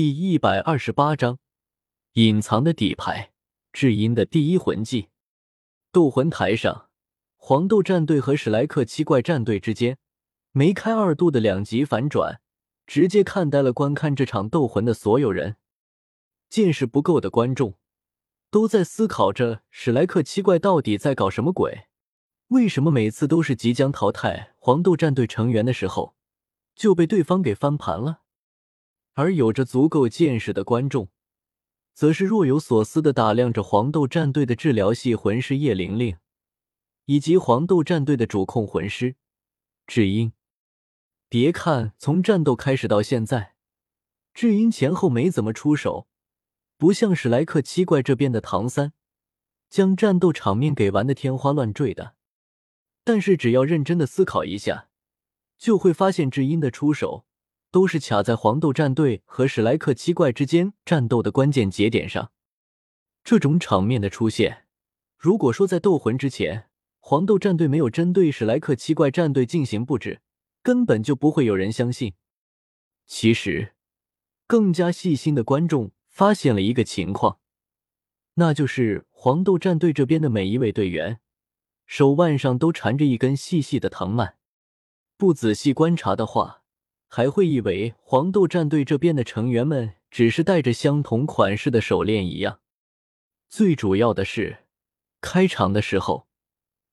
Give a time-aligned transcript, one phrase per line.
[0.00, 1.40] 第一百二十八章，
[2.12, 3.32] 隐藏的底牌，
[3.72, 5.08] 至阴的第一魂技。
[5.90, 6.88] 斗魂台上，
[7.36, 9.98] 黄豆战队和史莱克七怪战队之间
[10.52, 12.40] 梅开二度的两极反转，
[12.86, 15.56] 直接看呆了观看这场斗魂的所有人。
[16.48, 17.74] 见识不够的观众
[18.52, 21.88] 都在思考着史莱克七怪到底在搞什么鬼？
[22.50, 26.14] 为什么每次都是即将淘汰黄豆战队成员的时候
[26.76, 28.20] 就被对方给翻盘了？
[29.18, 31.08] 而有着足够见识的观众，
[31.92, 36.18] 则是若有所思的打量着黄豆战队的治疗系魂师叶玲玲，
[37.06, 39.16] 以及黄豆战队的主控魂师
[39.88, 40.32] 智英。
[41.28, 43.56] 别看从战斗开始到现在，
[44.32, 46.06] 智英前后没怎么出手，
[46.76, 48.92] 不像史莱克七怪这边的唐三，
[49.68, 52.14] 将战斗场面给玩的天花乱坠的。
[53.02, 54.88] 但是只要认真的思考一下，
[55.58, 57.24] 就会发现智英的出手。
[57.70, 62.32] 都是卡在黄豆战队和史莱克七怪之间战斗的关键节点上。
[63.22, 64.66] 这种场面的出现，
[65.16, 70.20] 如果说在斗魂之前，黄豆战队没有针对史莱克七怪战队进行布置，
[70.62, 72.14] 根本就不会有人相信。
[73.06, 73.74] 其实，
[74.46, 77.38] 更加细心的观众发现了一个情况，
[78.34, 81.20] 那就是黄豆战队这边的每一位队员
[81.86, 84.36] 手腕上都缠着一根细细的藤蔓。
[85.16, 86.62] 不仔细观察的话，
[87.08, 92.60] 还会以为黄豆战队这边的成员们只是戴着相同款式的手链一样。
[93.48, 94.58] 最主要的是，
[95.20, 96.28] 开场的时候，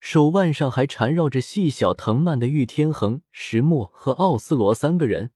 [0.00, 5.30] 手腕上还缠绕着细小藤蔓的玉天恒、石墨和奥斯罗三个人，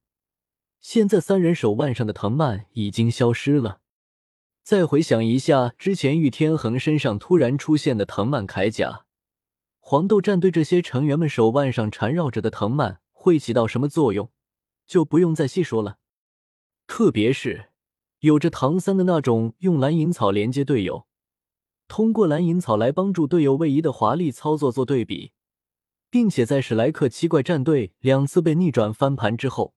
[0.81, 3.81] 现在三人手腕上的藤蔓已经消失了。
[4.63, 9.05] 再回想一下之前玉天恒身上突然出现的藤蔓铠甲，
[9.81, 14.31] 黄豆战队这些成员们手腕上缠绕着的藤蔓会起到什么作用？
[14.87, 15.99] 就不用再细说了，
[16.87, 17.71] 特别是
[18.21, 21.07] 有着唐三的那种用蓝银草连接队友，
[21.89, 25.33] 通过蓝银草来帮助队友位移的华丽操作做对比，
[26.11, 29.75] 并且在史莱克七怪战队两次被逆转翻盘之后，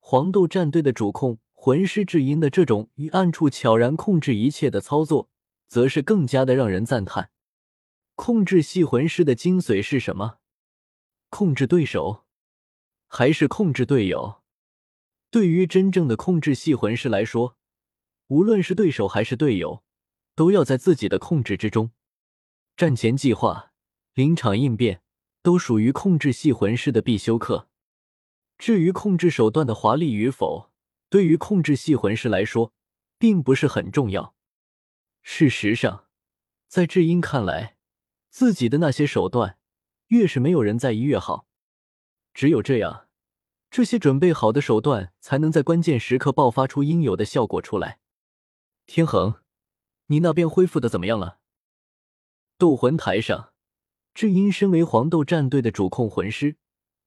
[0.00, 5.30] 黄豆战队的主控魂师智音的这种于暗处悄然控制一切的操作，
[5.66, 7.30] 则是更加的让人赞叹。
[8.14, 10.38] 控制系魂师的精髓是什么？
[11.30, 12.24] 控制对手，
[13.08, 14.42] 还是控制队友？
[15.34, 17.56] 对于真正的控制系魂师来说，
[18.28, 19.82] 无论是对手还是队友，
[20.36, 21.90] 都要在自己的控制之中。
[22.76, 23.72] 战前计划、
[24.12, 25.02] 临场应变
[25.42, 27.68] 都属于控制系魂师的必修课。
[28.58, 30.70] 至于控制手段的华丽与否，
[31.10, 32.72] 对于控制系魂师来说，
[33.18, 34.36] 并不是很重要。
[35.24, 36.04] 事实上，
[36.68, 37.76] 在智英看来，
[38.30, 39.58] 自己的那些手段，
[40.10, 41.48] 越是没有人在意越好。
[42.32, 43.03] 只有这样。
[43.76, 47.98] 这些准备好的手段才能在关键时刻爆发出应有的效果出来。
[48.86, 49.34] 天恒，
[50.06, 51.40] 你那边恢复的怎么样了？
[52.56, 53.52] 斗魂台上，
[54.14, 56.54] 智英身为黄豆战队的主控魂师，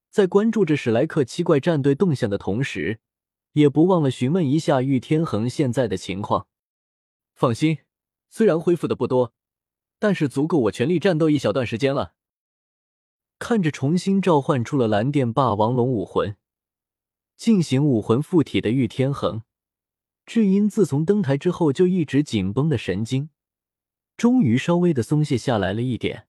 [0.09, 2.99] 在关注着史莱克七怪战队动向的同时，
[3.53, 6.47] 也不忘了询问一下玉天恒现在的情况。
[7.33, 7.77] 放心，
[8.29, 9.31] 虽然恢复的不多，
[9.99, 12.15] 但是足够我全力战斗一小段时间了。
[13.39, 16.35] 看着重新召唤出了蓝电霸王龙武魂。
[17.37, 19.43] 进行武魂附体的玉天恒，
[20.25, 23.29] 智英自从登台之后就一直紧绷的神经，
[24.17, 26.27] 终于稍微的松懈下来了一点。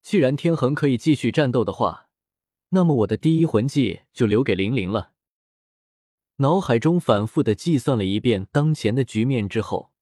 [0.00, 2.08] 既然天恒可以继续战斗的话，
[2.68, 5.12] 那么我的第一魂技就留给玲玲了。
[6.36, 9.92] 脑海中反复的计算了一遍当前的局面之后，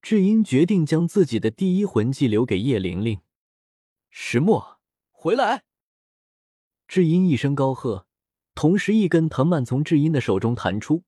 [0.00, 3.20] 智英决定将自己的第一魂技留给叶玲玲。
[4.08, 4.78] 石墨，
[5.10, 5.64] 回来！
[6.86, 8.07] 智英一声高喝。
[8.60, 11.04] 同时，一根藤蔓从智英的手中弹出，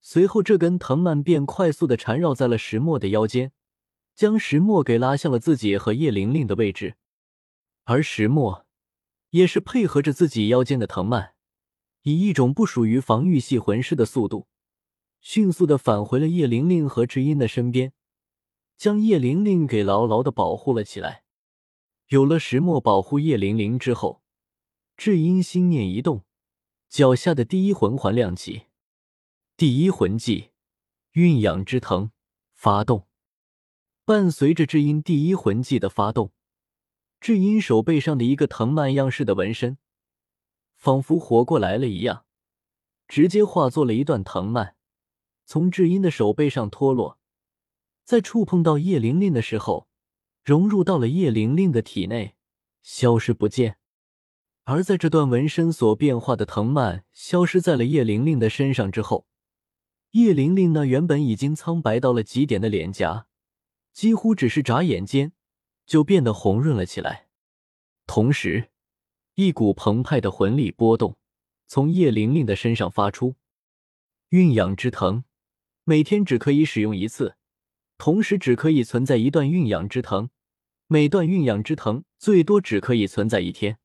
[0.00, 3.52] 随后这根藤蔓便快速的缠绕在了石墨的腰间，
[4.14, 6.94] 将石墨给拉向了自己和叶玲玲的位置。
[7.84, 8.64] 而石墨
[9.28, 11.34] 也是配合着自己腰间的藤蔓，
[12.04, 14.46] 以一种不属于防御系魂师的速度，
[15.20, 17.92] 迅速的返回了叶玲玲和智英的身边，
[18.78, 21.24] 将叶玲玲给牢牢的保护了起来。
[22.06, 24.22] 有了石墨保护叶玲玲之后，
[24.96, 26.24] 智英心念一动。
[26.88, 28.62] 脚下的第一魂环亮起，
[29.58, 30.52] 第一魂技
[31.12, 32.10] 蕴养之藤
[32.54, 33.06] 发动。
[34.06, 36.32] 伴随着智音第一魂技的发动，
[37.20, 39.76] 智音手背上的一个藤蔓样式的纹身，
[40.76, 42.24] 仿佛活过来了一样，
[43.06, 44.74] 直接化作了一段藤蔓，
[45.44, 47.18] 从智音的手背上脱落，
[48.02, 49.90] 在触碰到叶玲玲的时候，
[50.42, 52.34] 融入到了叶玲玲的体内，
[52.82, 53.76] 消失不见。
[54.70, 59.26] 而在这段纹身所变化的藤蔓消失在了叶玲玲的身上之后，
[60.10, 63.28] 叶玲玲那原本已经苍白到了极点的脸颊，
[63.94, 65.32] 几乎只是眨眼间
[65.86, 67.28] 就变得红润了起来。
[68.06, 68.68] 同时，
[69.36, 71.16] 一股澎湃的魂力波动
[71.66, 73.36] 从叶玲玲的身上发出。
[74.28, 75.24] 蕴养之藤，
[75.84, 77.36] 每天只可以使用一次，
[77.96, 80.28] 同时只可以存在一段蕴养之藤，
[80.88, 83.78] 每段蕴养之藤最多只可以存在一天。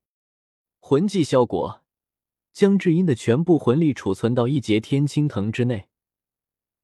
[0.86, 1.82] 魂技效果：
[2.52, 5.88] 将至阴的全部魂力储存到一节天青藤之内。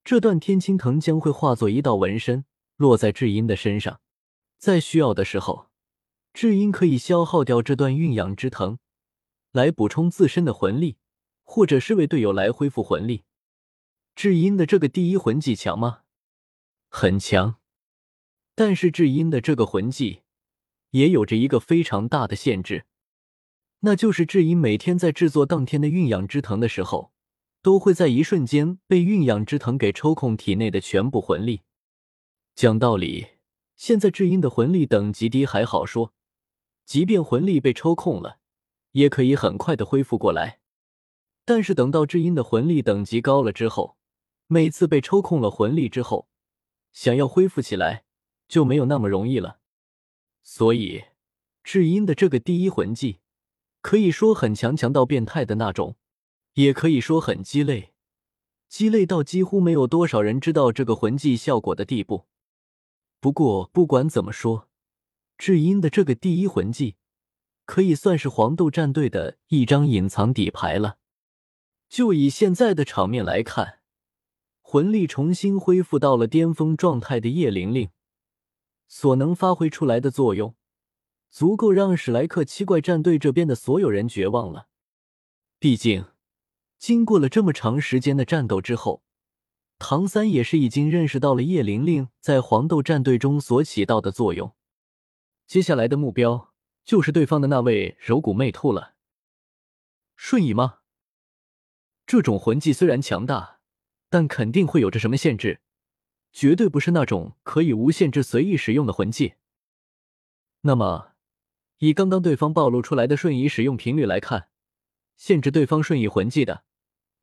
[0.05, 2.45] 这段天青藤将会化作一道纹身，
[2.77, 3.99] 落在至阴的身上。
[4.57, 5.67] 在需要的时候，
[6.31, 8.77] 至阴可以消耗掉这段蕴养之藤，
[9.51, 10.95] 来补充自身的魂力，
[11.43, 13.25] 或者是为队友来恢复魂力。
[14.15, 16.03] 至阴的这个第一魂技强吗？
[16.87, 17.57] 很强。
[18.55, 20.21] 但是至阴的这个魂技
[20.91, 22.85] 也有着一个非常大的限制，
[23.81, 27.11] 那就是至阴每天在制作当天的蕴养之藤的时候。
[27.61, 31.63] 都会在一瞬间被蕴养之藤给抽空体内的全部魂力。
[32.55, 33.27] 讲道理，
[33.75, 36.13] 现在至阴的魂力等级低还好说，
[36.85, 38.39] 即便魂力被抽空了，
[38.93, 40.61] 也可以很快的恢复过来。
[41.43, 43.97] 但是等到至阴的魂力等级高了之后，
[44.47, 46.29] 每次被抽空了魂力之后，
[46.93, 48.05] 想要恢复起来
[48.47, 49.59] 就没有那么容易了。
[50.41, 51.03] 所以，
[51.61, 53.19] 至阴的这个第一魂技，
[53.81, 55.95] 可以说很强，强到变态的那种。
[56.53, 57.93] 也可以说很鸡肋，
[58.67, 62.25] 鸡肋到几乎没有多少人知道这个魂技效果的地步。
[63.21, 64.67] 不过不管怎么说，
[65.37, 66.97] 至阴的这个第一魂技
[67.65, 70.97] 可以算是黄豆战队的一张隐藏底牌了。
[71.87, 73.79] 就以现在的场面来看，
[74.61, 77.89] 魂力重新恢复到了巅峰状态的叶玲玲
[78.87, 80.55] 所能发挥出来的作用，
[81.29, 84.67] 足够让史莱克七怪战队这边的所有人绝望了。
[85.59, 86.05] 毕竟。
[86.77, 89.03] 经过了这么长时间的战斗之后，
[89.79, 94.55] 唐三也是已经认识到了叶玲玲在黄豆战队中所起到的作用。
[95.45, 96.53] 接下来的目标
[96.85, 98.95] 就是对方的那位柔骨魅兔了。
[100.15, 100.79] 瞬移吗？
[102.05, 103.59] 这种魂技虽然强大，
[104.09, 105.59] 但肯定会有着什么限制，
[106.31, 109.33] 绝对不是那种可以无限制随意使用的魂技。
[110.61, 111.11] 那么，
[111.79, 114.49] 以刚刚对方暴露出来的瞬移使用频率来看，
[115.15, 116.63] 限制对方瞬移魂技的。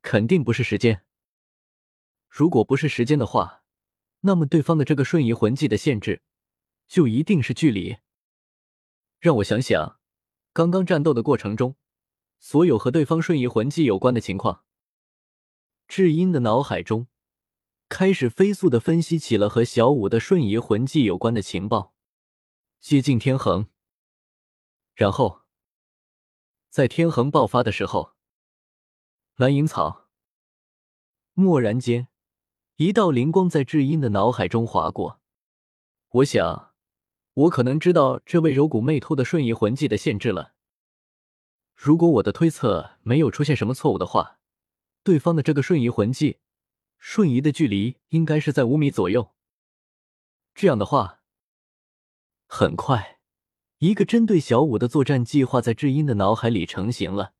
[0.01, 1.03] 肯定不是时间。
[2.29, 3.63] 如果不是时间的话，
[4.21, 6.21] 那么对方的这个瞬移魂技的限制，
[6.87, 7.97] 就一定是距离。
[9.19, 9.99] 让我想想，
[10.53, 11.75] 刚刚战斗的过程中，
[12.39, 14.63] 所有和对方瞬移魂技有关的情况。
[15.87, 17.07] 智英的脑海中
[17.89, 21.93] 开始飞速的分析起了和小五的瞬移魂技有关的情报。
[22.79, 23.67] 接近天恒，
[24.97, 25.43] 然后
[26.71, 28.15] 在天恒爆发的时候。
[29.35, 30.09] 蓝银草。
[31.35, 32.07] 蓦然间，
[32.77, 35.21] 一道灵光在智英的脑海中划过。
[36.09, 36.73] 我想，
[37.35, 40.55] 我可能知道这位柔骨魅兔的瞬移魂技的限制了。
[41.75, 44.39] 如果我的推测没有出现什么错误的话，
[45.03, 46.39] 对方的这个瞬移魂技，
[46.97, 49.35] 瞬移的距离应该是在五米左右。
[50.55, 51.21] 这样的话，
[52.47, 53.16] 很快，
[53.79, 57.33] 一个针对小五的作战计划在智英的脑海里成型了。